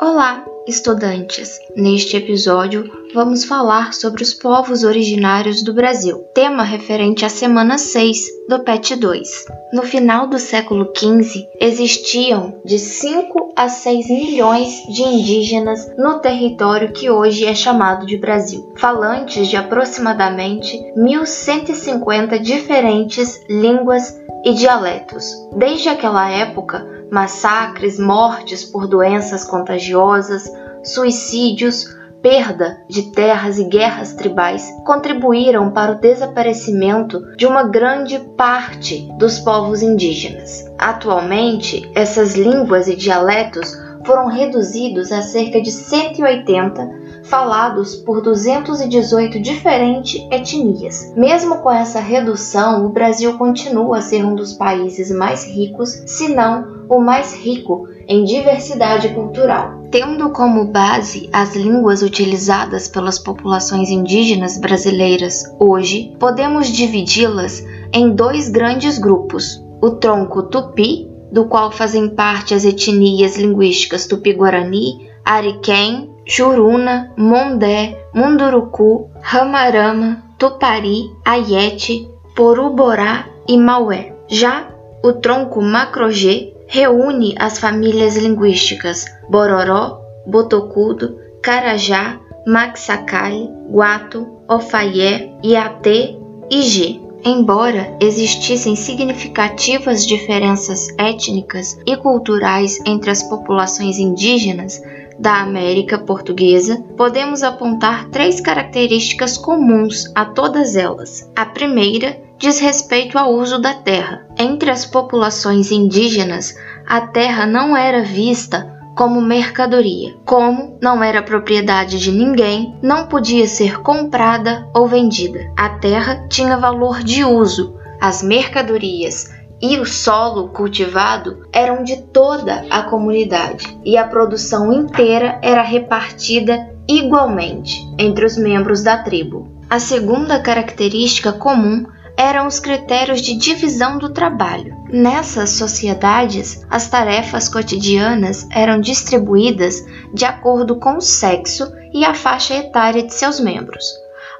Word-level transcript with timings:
Olá, 0.00 0.44
estudantes! 0.64 1.58
Neste 1.74 2.16
episódio 2.16 2.88
vamos 3.12 3.44
falar 3.44 3.92
sobre 3.92 4.22
os 4.22 4.32
povos 4.32 4.84
originários 4.84 5.64
do 5.64 5.74
Brasil, 5.74 6.18
tema 6.32 6.62
referente 6.62 7.24
à 7.24 7.28
semana 7.28 7.78
6 7.78 8.20
do 8.48 8.60
PET 8.60 8.94
2. 8.94 9.28
No 9.72 9.82
final 9.82 10.28
do 10.28 10.38
século 10.38 10.92
XV, 10.96 11.48
existiam 11.60 12.60
de 12.64 12.78
5 12.78 13.54
a 13.56 13.68
6 13.68 14.08
milhões 14.08 14.70
de 14.88 15.02
indígenas 15.02 15.90
no 15.98 16.20
território 16.20 16.92
que 16.92 17.10
hoje 17.10 17.44
é 17.44 17.54
chamado 17.56 18.06
de 18.06 18.16
Brasil, 18.16 18.72
falantes 18.76 19.48
de 19.48 19.56
aproximadamente 19.56 20.78
1.150 20.96 22.38
diferentes 22.38 23.40
línguas 23.48 24.16
e 24.44 24.54
dialetos. 24.54 25.24
Desde 25.56 25.88
aquela 25.88 26.30
época, 26.30 26.97
massacres, 27.10 27.98
mortes 27.98 28.64
por 28.64 28.86
doenças 28.86 29.44
contagiosas, 29.44 30.50
suicídios, 30.84 31.96
perda 32.22 32.82
de 32.88 33.12
terras 33.12 33.58
e 33.58 33.64
guerras 33.64 34.12
tribais 34.12 34.68
contribuíram 34.84 35.70
para 35.70 35.92
o 35.92 36.00
desaparecimento 36.00 37.20
de 37.36 37.46
uma 37.46 37.64
grande 37.64 38.18
parte 38.36 39.08
dos 39.18 39.38
povos 39.38 39.82
indígenas. 39.82 40.64
Atualmente, 40.76 41.90
essas 41.94 42.34
línguas 42.34 42.88
e 42.88 42.96
dialetos 42.96 43.72
foram 44.04 44.26
reduzidos 44.26 45.12
a 45.12 45.22
cerca 45.22 45.60
de 45.60 45.70
180 45.70 46.98
falados 47.24 47.94
por 47.94 48.22
218 48.22 49.38
diferentes 49.40 50.26
etnias. 50.30 51.12
Mesmo 51.14 51.58
com 51.58 51.70
essa 51.70 52.00
redução, 52.00 52.86
o 52.86 52.88
Brasil 52.88 53.36
continua 53.36 53.98
a 53.98 54.02
ser 54.02 54.24
um 54.24 54.34
dos 54.34 54.54
países 54.54 55.10
mais 55.10 55.44
ricos, 55.44 56.02
se 56.06 56.28
não 56.28 56.77
o 56.88 57.00
mais 57.00 57.34
rico, 57.34 57.88
em 58.06 58.24
diversidade 58.24 59.08
cultural. 59.10 59.82
Tendo 59.90 60.30
como 60.30 60.66
base 60.66 61.28
as 61.32 61.54
línguas 61.54 62.02
utilizadas 62.02 62.88
pelas 62.88 63.18
populações 63.18 63.90
indígenas 63.90 64.58
brasileiras 64.58 65.44
hoje, 65.58 66.14
podemos 66.18 66.68
dividi-las 66.68 67.64
em 67.92 68.10
dois 68.10 68.48
grandes 68.48 68.98
grupos: 68.98 69.62
o 69.80 69.90
tronco 69.90 70.42
tupi, 70.44 71.08
do 71.32 71.46
qual 71.46 71.70
fazem 71.70 72.08
parte 72.08 72.54
as 72.54 72.64
etnias 72.64 73.36
linguísticas 73.36 74.06
tupi-guarani, 74.06 75.08
ariquém, 75.24 76.10
Juruna, 76.26 77.12
Mondé, 77.16 78.04
Munduruku, 78.14 79.10
Ramarama, 79.20 80.22
Tupari, 80.38 81.10
Ayete, 81.24 82.08
Poruborá 82.36 83.26
e 83.48 83.56
Maué. 83.56 84.14
Já 84.28 84.68
o 85.02 85.12
tronco 85.14 85.62
Macrogê 85.62 86.54
reúne 86.68 87.34
as 87.38 87.58
famílias 87.58 88.16
linguísticas 88.16 89.06
Bororó, 89.28 90.00
Botocudo, 90.26 91.18
Carajá, 91.42 92.20
Maxacali, 92.46 93.48
Guato, 93.70 94.26
Ofaié, 94.48 95.32
Iatê 95.42 96.16
e 96.50 96.62
G. 96.62 97.00
Embora 97.24 97.96
existissem 98.00 98.76
significativas 98.76 100.06
diferenças 100.06 100.88
étnicas 100.96 101.76
e 101.84 101.96
culturais 101.96 102.78
entre 102.86 103.10
as 103.10 103.22
populações 103.24 103.98
indígenas, 103.98 104.80
da 105.18 105.40
América 105.40 105.98
Portuguesa, 105.98 106.80
podemos 106.96 107.42
apontar 107.42 108.08
três 108.10 108.40
características 108.40 109.36
comuns 109.36 110.04
a 110.14 110.24
todas 110.24 110.76
elas. 110.76 111.28
A 111.34 111.44
primeira 111.44 112.27
diz 112.38 112.60
respeito 112.60 113.18
ao 113.18 113.34
uso 113.34 113.58
da 113.58 113.74
terra. 113.74 114.26
Entre 114.38 114.70
as 114.70 114.86
populações 114.86 115.70
indígenas, 115.72 116.54
a 116.86 117.00
terra 117.00 117.44
não 117.44 117.76
era 117.76 118.02
vista 118.02 118.78
como 118.96 119.20
mercadoria. 119.20 120.16
Como 120.24 120.78
não 120.80 121.02
era 121.02 121.22
propriedade 121.22 121.98
de 121.98 122.10
ninguém, 122.10 122.74
não 122.82 123.06
podia 123.06 123.46
ser 123.46 123.80
comprada 123.80 124.68
ou 124.74 124.86
vendida. 124.86 125.52
A 125.56 125.68
terra 125.68 126.26
tinha 126.28 126.56
valor 126.56 127.02
de 127.02 127.24
uso. 127.24 127.76
As 128.00 128.22
mercadorias 128.22 129.30
e 129.60 129.78
o 129.78 129.84
solo 129.84 130.48
cultivado 130.48 131.46
eram 131.52 131.82
de 131.82 131.96
toda 131.96 132.64
a 132.70 132.82
comunidade 132.82 133.76
e 133.84 133.96
a 133.96 134.04
produção 134.04 134.72
inteira 134.72 135.38
era 135.42 135.62
repartida 135.62 136.70
igualmente 136.88 137.76
entre 137.98 138.24
os 138.24 138.36
membros 138.36 138.82
da 138.82 138.98
tribo. 138.98 139.48
A 139.68 139.78
segunda 139.78 140.40
característica 140.40 141.32
comum 141.32 141.84
eram 142.18 142.48
os 142.48 142.58
critérios 142.58 143.22
de 143.22 143.36
divisão 143.36 143.96
do 143.96 144.08
trabalho. 144.08 144.76
Nessas 144.88 145.50
sociedades, 145.50 146.66
as 146.68 146.88
tarefas 146.90 147.48
cotidianas 147.48 148.44
eram 148.50 148.80
distribuídas 148.80 149.84
de 150.12 150.24
acordo 150.24 150.74
com 150.74 150.96
o 150.96 151.00
sexo 151.00 151.72
e 151.94 152.04
a 152.04 152.14
faixa 152.14 152.56
etária 152.56 153.04
de 153.04 153.14
seus 153.14 153.38
membros. 153.38 153.84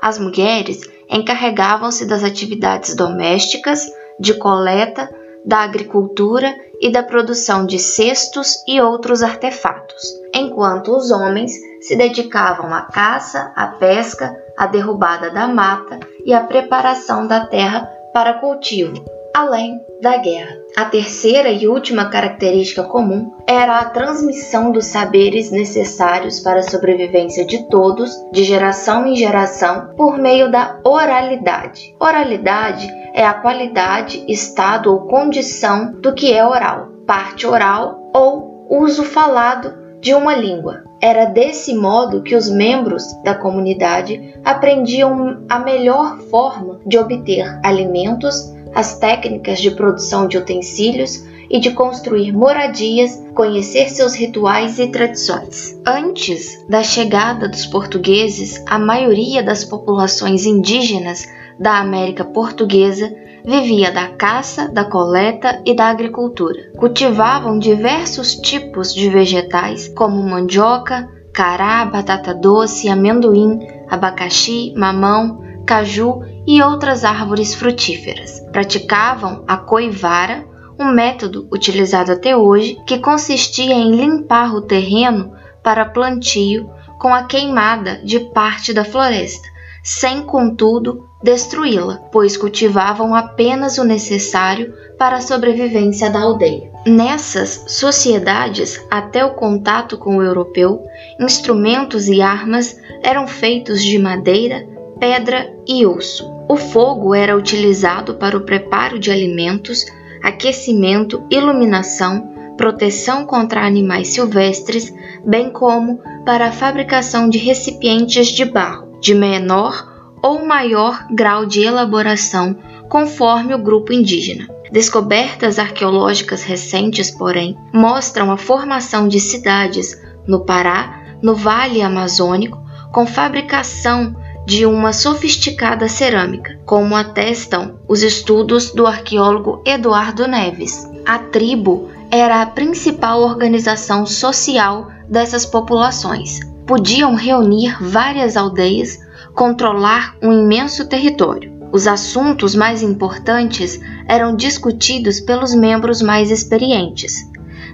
As 0.03 0.19
mulheres 0.19 0.81
encarregavam-se 1.09 2.05
das 2.05 2.25
atividades 2.25 2.97
domésticas, 2.97 3.87
de 4.19 4.34
coleta, 4.34 5.09
da 5.45 5.59
agricultura 5.59 6.53
e 6.81 6.91
da 6.91 7.05
produção 7.05 7.65
de 7.65 7.78
cestos 7.78 8.56
e 8.66 8.81
outros 8.81 9.22
artefatos, 9.22 10.03
enquanto 10.34 10.97
os 10.97 11.12
homens 11.12 11.53
se 11.81 11.95
dedicavam 11.95 12.75
à 12.75 12.83
caça, 12.83 13.53
à 13.55 13.69
pesca, 13.69 14.37
à 14.59 14.67
derrubada 14.67 15.31
da 15.31 15.47
mata 15.47 16.01
e 16.27 16.35
à 16.35 16.41
preparação 16.41 17.27
da 17.27 17.47
terra 17.47 17.89
para 18.13 18.35
cultivo, 18.35 19.05
além 19.35 19.81
da 20.03 20.17
guerra. 20.17 20.57
A 20.77 20.85
terceira 20.85 21.51
e 21.51 21.67
última 21.67 22.09
característica 22.09 22.83
comum 22.83 23.33
era 23.47 23.79
a 23.79 23.85
transmissão 23.85 24.71
dos 24.71 24.87
saberes 24.87 25.51
necessários 25.51 26.41
para 26.41 26.61
a 26.61 26.65
sobrevivência 26.65 27.45
de 27.45 27.69
todos, 27.69 28.11
de 28.33 28.45
geração 28.45 29.07
em 29.07 29.17
geração, 29.17 29.95
por 29.97 30.19
meio 30.19 30.51
da 30.51 30.79
oralidade. 30.85 31.95
Oralidade 32.01 32.89
é 33.15 33.25
a 33.25 33.35
qualidade, 33.35 34.25
estado 34.29 34.93
ou 34.93 35.07
condição 35.07 35.93
do 36.01 36.13
que 36.13 36.33
é 36.33 36.45
oral, 36.45 36.89
parte 37.07 37.47
oral 37.47 38.11
ou 38.15 38.67
uso 38.69 39.05
falado 39.05 39.73
de 40.01 40.15
uma 40.15 40.35
língua. 40.35 40.88
Era 41.00 41.26
desse 41.26 41.75
modo 41.75 42.22
que 42.22 42.34
os 42.34 42.50
membros 42.50 43.04
da 43.22 43.34
comunidade 43.34 44.34
aprendiam 44.44 45.44
a 45.48 45.59
melhor 45.60 46.19
forma 46.31 46.81
de 46.84 46.98
obter 46.98 47.47
alimentos, 47.64 48.53
as 48.75 48.98
técnicas 48.98 49.60
de 49.60 49.70
produção 49.70 50.26
de 50.26 50.36
utensílios 50.36 51.25
e 51.50 51.59
de 51.59 51.70
construir 51.70 52.32
moradias, 52.32 53.22
conhecer 53.34 53.88
seus 53.88 54.14
rituais 54.14 54.78
e 54.78 54.88
tradições. 54.88 55.81
Antes 55.86 56.64
da 56.69 56.82
chegada 56.82 57.48
dos 57.48 57.65
portugueses, 57.65 58.62
a 58.66 58.78
maioria 58.78 59.42
das 59.42 59.65
populações 59.65 60.44
indígenas 60.44 61.25
da 61.59 61.78
América 61.78 62.25
Portuguesa 62.25 63.15
vivia 63.48 63.91
da 63.91 64.09
caça, 64.09 64.69
da 64.69 64.84
coleta 64.84 65.62
e 65.64 65.75
da 65.75 65.86
agricultura. 65.86 66.70
Cultivavam 66.76 67.59
diversos 67.59 68.34
tipos 68.34 68.92
de 68.92 69.09
vegetais, 69.09 69.88
como 69.88 70.22
mandioca, 70.22 71.09
cará, 71.32 71.82
batata 71.86 72.34
doce, 72.34 72.91
amendoim, 72.91 73.59
abacaxi, 73.88 74.75
mamão, 74.76 75.42
caju 75.66 76.20
e 76.47 76.60
outras 76.60 77.06
árvores 77.06 77.54
frutíferas. 77.54 78.38
Praticavam 78.53 79.44
a 79.48 79.56
coivara, 79.56 80.47
um 80.78 80.92
método 80.92 81.48
utilizado 81.50 82.12
até 82.12 82.36
hoje 82.36 82.78
que 82.86 82.98
consistia 82.98 83.75
em 83.75 83.92
limpar 83.92 84.54
o 84.54 84.60
terreno 84.60 85.32
para 85.62 85.86
plantio 85.86 86.70
com 87.00 87.15
a 87.15 87.22
queimada 87.22 87.97
de 88.04 88.20
parte 88.20 88.75
da 88.75 88.84
floresta, 88.84 89.48
sem 89.82 90.22
contudo 90.22 91.08
destruí-la, 91.23 91.97
pois 92.12 92.37
cultivavam 92.37 93.15
apenas 93.15 93.79
o 93.79 93.84
necessário 93.84 94.75
para 94.99 95.17
a 95.17 95.21
sobrevivência 95.21 96.10
da 96.10 96.21
aldeia. 96.21 96.71
Nessas 96.87 97.65
sociedades, 97.66 98.81
até 98.91 99.25
o 99.25 99.34
contato 99.34 99.98
com 99.98 100.16
o 100.16 100.22
europeu, 100.22 100.84
instrumentos 101.21 102.09
e 102.09 102.22
armas 102.22 102.78
eram 103.03 103.27
feitos 103.27 103.83
de 103.83 103.98
madeira, 103.98 104.66
pedra 104.98 105.53
e 105.66 105.84
osso. 105.84 106.33
O 106.48 106.57
fogo 106.57 107.15
era 107.15 107.37
utilizado 107.37 108.15
para 108.15 108.37
o 108.37 108.42
preparo 108.42 108.98
de 108.98 109.10
alimentos, 109.10 109.84
aquecimento, 110.22 111.22
iluminação, 111.31 112.33
proteção 112.57 113.27
contra 113.27 113.65
animais 113.65 114.09
silvestres, 114.09 114.92
bem 115.25 115.51
como 115.51 116.01
para 116.25 116.48
a 116.48 116.53
fabricação 116.53 117.28
de 117.28 117.39
recipientes 117.39 118.28
de 118.28 118.45
barro, 118.45 118.98
de 119.01 119.15
menor 119.15 119.97
ou 120.22 120.47
maior 120.47 121.06
grau 121.10 121.47
de 121.47 121.62
elaboração 121.62 122.56
conforme 122.88 123.54
o 123.54 123.59
grupo 123.59 123.92
indígena. 123.92 124.48
Descobertas 124.70 125.59
arqueológicas 125.59 126.42
recentes, 126.42 127.10
porém, 127.10 127.56
mostram 127.72 128.30
a 128.30 128.36
formação 128.36 129.09
de 129.09 129.18
cidades 129.18 129.98
no 130.26 130.44
Pará, 130.44 131.16
no 131.22 131.34
Vale 131.34 131.80
Amazônico, 131.80 132.62
com 132.92 133.06
fabricação 133.06 134.15
de 134.47 134.65
uma 134.65 134.92
sofisticada 134.92 135.88
cerâmica, 135.88 136.59
como 136.65 136.97
atestam 136.97 137.78
os 137.86 138.03
estudos 138.03 138.70
do 138.72 138.86
arqueólogo 138.86 139.62
Eduardo 139.65 140.26
Neves. 140.26 140.88
A 141.04 141.18
tribo 141.18 141.91
era 142.10 142.41
a 142.41 142.47
principal 142.47 143.20
organização 143.20 144.06
social 144.06 144.88
dessas 145.09 145.44
populações. 145.44 146.41
Podiam 146.66 147.15
reunir 147.15 147.76
várias 147.82 148.36
aldeias, 148.36 148.98
controlar 149.39 150.17
um 150.21 150.33
imenso 150.33 150.89
território. 150.89 151.57
Os 151.73 151.87
assuntos 151.87 152.57
mais 152.57 152.83
importantes 152.83 153.79
eram 154.09 154.35
discutidos 154.35 155.21
pelos 155.21 155.55
membros 155.55 156.03
mais 156.03 156.33
experientes. 156.33 157.25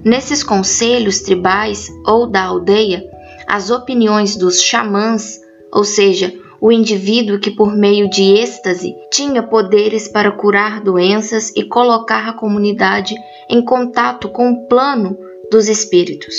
Nesses 0.05 0.43
conselhos 0.43 1.21
tribais 1.21 1.89
ou 2.07 2.27
da 2.27 2.43
aldeia, 2.43 3.03
as 3.47 3.71
opiniões 3.71 4.37
dos 4.37 4.61
xamãs, 4.61 5.41
ou 5.73 5.85
seja, 5.85 6.35
o 6.61 6.71
indivíduo 6.71 7.41
que, 7.41 7.51
por 7.51 7.75
meio 7.75 8.11
de 8.11 8.23
êxtase, 8.23 8.95
tinha 9.11 9.43
poderes 9.43 10.07
para 10.07 10.33
curar 10.33 10.83
doenças 10.83 11.51
e 11.57 11.65
colocar 11.65 12.29
a 12.29 12.35
comunidade 12.35 13.15
em 13.49 13.65
contato 13.65 14.29
com 14.29 14.53
o 14.53 14.69
plano 14.69 15.17
dos 15.51 15.71
espíritos. 15.71 16.35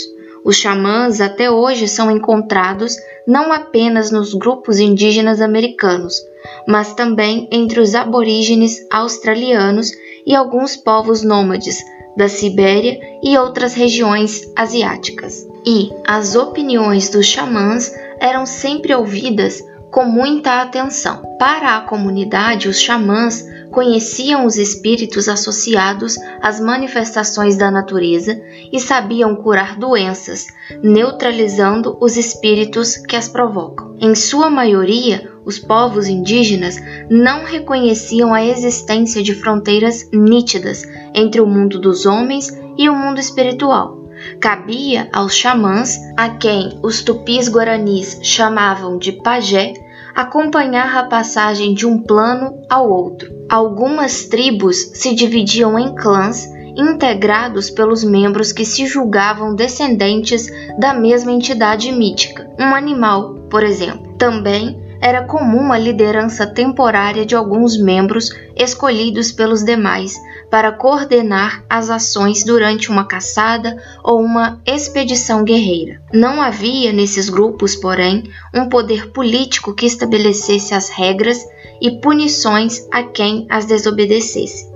Os 0.46 0.58
xamãs 0.58 1.20
até 1.20 1.50
hoje 1.50 1.88
são 1.88 2.12
encontrados 2.12 2.96
não 3.26 3.52
apenas 3.52 4.12
nos 4.12 4.36
grupos 4.36 4.80
indígenas 4.80 5.42
americanos, 5.42 6.22
mas 6.68 6.94
também 6.94 7.48
entre 7.52 7.80
os 7.80 7.96
aborígenes 7.96 8.86
australianos 8.92 9.92
e 10.24 10.36
alguns 10.36 10.76
povos 10.78 11.24
nômades 11.24 11.84
da 12.16 12.30
Sibéria 12.30 13.00
e 13.24 13.36
outras 13.36 13.74
regiões 13.74 14.42
asiáticas. 14.56 15.48
E 15.66 15.90
as 16.06 16.36
opiniões 16.36 17.10
dos 17.10 17.26
xamãs 17.26 17.92
eram 18.20 18.46
sempre 18.46 18.94
ouvidas 18.94 19.64
com 19.90 20.06
muita 20.06 20.62
atenção. 20.62 21.24
Para 21.40 21.78
a 21.78 21.82
comunidade, 21.82 22.70
os 22.70 22.80
xamãs 22.80 23.44
conheciam 23.76 24.46
os 24.46 24.58
espíritos 24.58 25.28
associados 25.28 26.16
às 26.42 26.62
manifestações 26.62 27.58
da 27.58 27.70
natureza 27.70 28.42
e 28.72 28.80
sabiam 28.80 29.36
curar 29.36 29.78
doenças, 29.78 30.48
neutralizando 30.82 31.98
os 32.00 32.16
espíritos 32.16 32.96
que 32.96 33.18
as 33.18 33.28
provocam. 33.28 33.94
Em 34.00 34.16
sua 34.16 34.50
maioria, 34.50 35.30
os 35.44 35.60
povos 35.60 36.08
indígenas 36.08 36.78
não 37.10 37.44
reconheciam 37.44 38.34
a 38.34 38.46
existência 38.46 39.22
de 39.22 39.36
fronteiras 39.36 40.10
nítidas 40.14 40.84
entre 41.14 41.42
o 41.42 41.46
mundo 41.46 41.78
dos 41.78 42.06
homens 42.06 42.58
e 42.78 42.88
o 42.88 42.96
mundo 42.96 43.20
espiritual. 43.20 44.06
Cabia 44.40 45.10
aos 45.12 45.36
xamãs, 45.36 46.00
a 46.16 46.30
quem 46.30 46.80
os 46.82 47.04
tupis 47.04 47.50
guaranis 47.50 48.20
chamavam 48.24 48.98
de 48.98 49.12
pajé, 49.12 49.74
acompanhar 50.16 50.96
a 50.96 51.04
passagem 51.04 51.74
de 51.74 51.86
um 51.86 52.02
plano 52.02 52.64
ao 52.70 52.90
outro. 52.90 53.35
Algumas 53.50 54.26
tribos 54.26 54.78
se 54.94 55.14
dividiam 55.14 55.78
em 55.78 55.94
clãs 55.94 56.48
integrados 56.76 57.70
pelos 57.70 58.04
membros 58.04 58.52
que 58.52 58.66
se 58.66 58.86
julgavam 58.86 59.56
descendentes 59.56 60.48
da 60.78 60.94
mesma 60.94 61.32
entidade 61.32 61.92
mítica, 61.92 62.50
um 62.60 62.76
animal, 62.76 63.36
por 63.50 63.64
exemplo. 63.64 64.14
Também 64.18 64.84
era 65.02 65.24
comum 65.24 65.72
a 65.72 65.78
liderança 65.78 66.48
temporária 66.48 67.26
de 67.26 67.36
alguns 67.36 67.78
membros 67.78 68.30
escolhidos 68.56 69.32
pelos 69.32 69.64
demais 69.64 70.16
para 70.50 70.72
coordenar 70.72 71.64
as 71.70 71.90
ações 71.90 72.44
durante 72.44 72.90
uma 72.90 73.06
caçada 73.06 73.78
ou 74.04 74.22
uma 74.22 74.60
expedição 74.66 75.44
guerreira. 75.44 76.02
Não 76.12 76.42
havia 76.42 76.92
nesses 76.92 77.30
grupos, 77.30 77.76
porém, 77.76 78.24
um 78.54 78.68
poder 78.68 79.12
político 79.12 79.74
que 79.74 79.86
estabelecesse 79.86 80.74
as 80.74 80.90
regras 80.90 81.46
e 81.82 81.92
punições 82.00 82.88
a 82.92 83.04
quem 83.04 83.46
as 83.50 83.66
desobedecesse. 83.66 84.74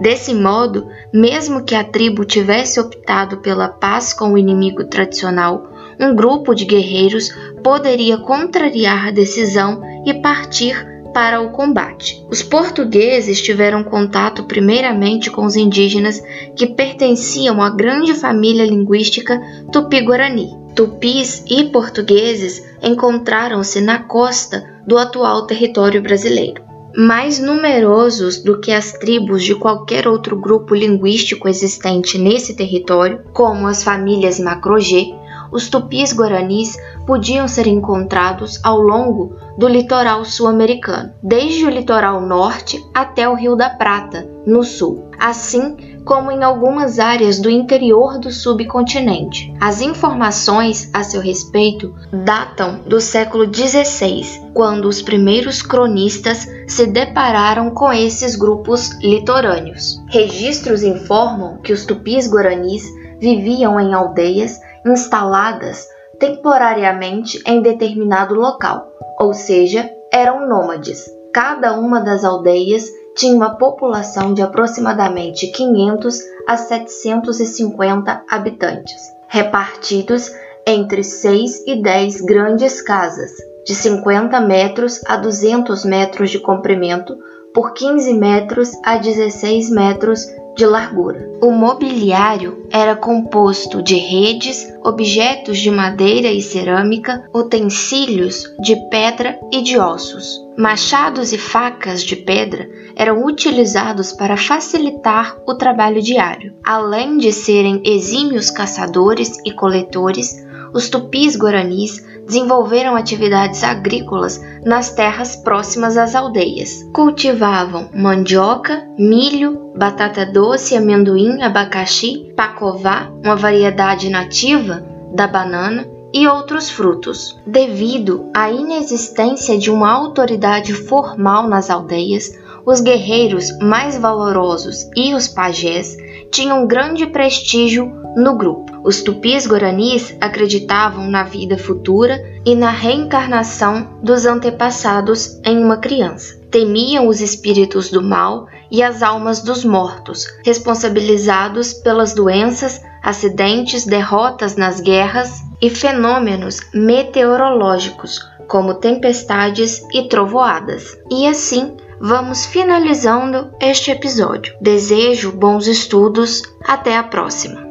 Desse 0.00 0.34
modo, 0.34 0.86
mesmo 1.12 1.64
que 1.64 1.74
a 1.74 1.82
tribo 1.82 2.24
tivesse 2.24 2.78
optado 2.78 3.38
pela 3.38 3.68
paz 3.68 4.12
com 4.12 4.32
o 4.32 4.38
inimigo 4.38 4.84
tradicional, 4.84 5.70
um 5.98 6.14
grupo 6.14 6.54
de 6.54 6.64
guerreiros 6.64 7.30
poderia 7.62 8.18
contrariar 8.18 9.08
a 9.08 9.10
decisão 9.10 9.82
e 10.04 10.14
partir 10.14 10.96
para 11.14 11.40
o 11.40 11.48
combate. 11.48 12.22
Os 12.30 12.42
portugueses 12.42 13.40
tiveram 13.40 13.82
contato 13.82 14.44
primeiramente 14.44 15.30
com 15.30 15.46
os 15.46 15.56
indígenas 15.56 16.22
que 16.54 16.66
pertenciam 16.66 17.62
à 17.62 17.70
grande 17.70 18.12
família 18.12 18.66
linguística 18.66 19.40
Tupi-Guarani. 19.72 20.65
Tupis 20.76 21.42
e 21.48 21.64
portugueses 21.70 22.62
encontraram-se 22.82 23.80
na 23.80 24.00
costa 24.00 24.62
do 24.86 24.98
atual 24.98 25.46
território 25.46 26.02
brasileiro. 26.02 26.62
Mais 26.94 27.38
numerosos 27.38 28.42
do 28.42 28.60
que 28.60 28.70
as 28.70 28.92
tribos 28.92 29.42
de 29.42 29.54
qualquer 29.54 30.06
outro 30.06 30.36
grupo 30.36 30.74
linguístico 30.74 31.48
existente 31.48 32.18
nesse 32.18 32.54
território, 32.54 33.22
como 33.32 33.66
as 33.66 33.82
famílias 33.82 34.38
Macrogê, 34.38 35.14
os 35.50 35.70
tupis 35.70 36.12
guaranis 36.12 36.76
podiam 37.06 37.48
ser 37.48 37.66
encontrados 37.66 38.60
ao 38.62 38.78
longo 38.78 39.34
do 39.56 39.66
litoral 39.66 40.26
sul-americano, 40.26 41.14
desde 41.22 41.64
o 41.64 41.70
litoral 41.70 42.20
norte 42.20 42.84
até 42.92 43.26
o 43.26 43.34
Rio 43.34 43.56
da 43.56 43.70
Prata, 43.70 44.28
no 44.46 44.62
sul, 44.62 45.05
assim 45.18 45.96
como 46.04 46.30
em 46.30 46.42
algumas 46.44 46.98
áreas 46.98 47.40
do 47.40 47.50
interior 47.50 48.18
do 48.18 48.30
subcontinente. 48.30 49.52
As 49.60 49.80
informações 49.80 50.88
a 50.92 51.02
seu 51.02 51.20
respeito 51.20 51.94
datam 52.12 52.80
do 52.86 53.00
século 53.00 53.52
XVI, 53.52 54.50
quando 54.54 54.86
os 54.88 55.02
primeiros 55.02 55.62
cronistas 55.62 56.48
se 56.68 56.86
depararam 56.86 57.70
com 57.70 57.92
esses 57.92 58.36
grupos 58.36 58.90
litorâneos. 59.02 60.00
Registros 60.08 60.82
informam 60.82 61.58
que 61.58 61.72
os 61.72 61.84
tupis 61.84 62.30
guaranis 62.30 62.84
viviam 63.20 63.80
em 63.80 63.92
aldeias 63.92 64.60
instaladas 64.86 65.86
temporariamente 66.18 67.42
em 67.46 67.60
determinado 67.60 68.34
local, 68.34 68.88
ou 69.18 69.34
seja, 69.34 69.90
eram 70.12 70.48
nômades. 70.48 71.04
Cada 71.32 71.78
uma 71.78 72.00
das 72.00 72.24
aldeias 72.24 72.88
tinha 73.16 73.34
uma 73.34 73.56
população 73.56 74.34
de 74.34 74.42
aproximadamente 74.42 75.46
500 75.48 76.20
a 76.46 76.56
750 76.56 78.24
habitantes, 78.30 79.00
repartidos 79.26 80.30
entre 80.66 81.02
6 81.02 81.66
e 81.66 81.82
10 81.82 82.20
grandes 82.20 82.82
casas, 82.82 83.32
de 83.64 83.74
50 83.74 84.38
metros 84.42 85.00
a 85.06 85.16
200 85.16 85.84
metros 85.84 86.30
de 86.30 86.38
comprimento 86.38 87.16
por 87.54 87.72
15 87.72 88.12
metros 88.12 88.72
a 88.84 88.98
16 88.98 89.70
metros 89.70 90.26
de 90.56 90.64
largura. 90.64 91.30
O 91.40 91.50
mobiliário 91.50 92.66
era 92.70 92.96
composto 92.96 93.82
de 93.82 93.94
redes, 93.96 94.66
objetos 94.82 95.58
de 95.58 95.70
madeira 95.70 96.28
e 96.28 96.40
cerâmica, 96.40 97.28
utensílios 97.32 98.50
de 98.60 98.74
pedra 98.88 99.38
e 99.52 99.62
de 99.62 99.78
ossos. 99.78 100.40
Machados 100.56 101.32
e 101.34 101.38
facas 101.38 102.02
de 102.02 102.16
pedra 102.16 102.66
eram 102.96 103.26
utilizados 103.26 104.12
para 104.12 104.38
facilitar 104.38 105.36
o 105.46 105.54
trabalho 105.54 106.00
diário. 106.00 106.54
Além 106.64 107.18
de 107.18 107.30
serem 107.30 107.82
exímios 107.84 108.50
caçadores 108.50 109.38
e 109.44 109.52
coletores, 109.52 110.42
os 110.72 110.88
tupis 110.88 111.36
guaranis 111.36 112.02
desenvolveram 112.26 112.96
atividades 112.96 113.62
agrícolas 113.62 114.40
nas 114.64 114.90
terras 114.90 115.36
próximas 115.36 115.96
às 115.96 116.14
aldeias. 116.14 116.82
Cultivavam 116.92 117.88
mandioca, 117.94 118.86
milho, 118.98 119.72
batata 119.76 120.26
doce, 120.26 120.76
amendoim, 120.76 121.40
abacaxi, 121.40 122.32
pacová, 122.36 123.10
uma 123.24 123.36
variedade 123.36 124.10
nativa 124.10 124.84
da 125.14 125.26
banana 125.26 125.86
e 126.12 126.26
outros 126.26 126.68
frutos. 126.68 127.38
Devido 127.46 128.30
à 128.34 128.50
inexistência 128.50 129.56
de 129.56 129.70
uma 129.70 129.90
autoridade 129.92 130.72
formal 130.72 131.48
nas 131.48 131.70
aldeias, 131.70 132.32
os 132.64 132.80
guerreiros 132.80 133.56
mais 133.60 133.96
valorosos 133.96 134.90
e 134.96 135.14
os 135.14 135.28
pajés 135.28 135.96
tinham 136.30 136.66
grande 136.66 137.06
prestígio 137.06 137.86
no 138.16 138.36
grupo. 138.36 138.75
Os 138.86 139.02
tupis 139.02 139.48
guaranis 139.48 140.16
acreditavam 140.20 141.10
na 141.10 141.24
vida 141.24 141.58
futura 141.58 142.22
e 142.44 142.54
na 142.54 142.70
reencarnação 142.70 143.98
dos 144.00 144.24
antepassados 144.24 145.40
em 145.44 145.58
uma 145.58 145.78
criança. 145.78 146.40
Temiam 146.52 147.08
os 147.08 147.20
espíritos 147.20 147.90
do 147.90 148.00
mal 148.00 148.46
e 148.70 148.84
as 148.84 149.02
almas 149.02 149.42
dos 149.42 149.64
mortos, 149.64 150.24
responsabilizados 150.44 151.72
pelas 151.72 152.14
doenças, 152.14 152.80
acidentes, 153.02 153.84
derrotas 153.84 154.54
nas 154.54 154.80
guerras 154.80 155.42
e 155.60 155.68
fenômenos 155.68 156.60
meteorológicos, 156.72 158.20
como 158.46 158.74
tempestades 158.74 159.82
e 159.92 160.04
trovoadas. 160.08 160.96
E 161.10 161.26
assim 161.26 161.76
vamos 162.00 162.46
finalizando 162.46 163.50
este 163.60 163.90
episódio. 163.90 164.54
Desejo 164.60 165.32
bons 165.32 165.66
estudos, 165.66 166.44
até 166.64 166.96
a 166.96 167.02
próxima! 167.02 167.65